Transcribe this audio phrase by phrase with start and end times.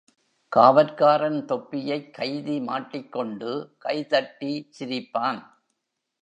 [0.51, 3.51] காவற்காரன் தொப்பியைக் கைதி மாட்டிக்கொண்டு
[3.77, 5.41] கைதட்டி சிரிப்பான்.